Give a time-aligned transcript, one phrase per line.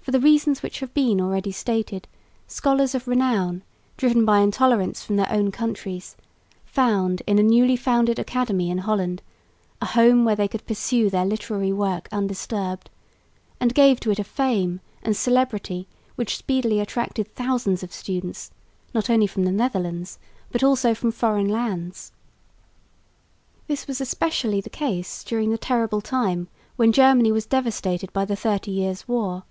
[0.00, 2.06] For the reasons which have been already stated,
[2.46, 3.62] scholars of renown
[3.96, 6.14] driven by intolerance from their own countries
[6.66, 9.22] found in the newly founded Academy in Holland
[9.80, 12.90] a home where they could pursue their literary work undisturbed,
[13.58, 18.50] and gave to it a fame and celebrity which speedily attracted thousands of students
[18.92, 20.18] not only from the Netherlands,
[20.52, 22.12] but also from foreign lands.
[23.68, 28.36] This was especially the case during the terrible time when Germany was devastated by the
[28.36, 29.44] Thirty Years' War.